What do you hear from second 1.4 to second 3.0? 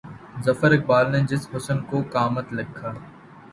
حُسن کو قامت لکھا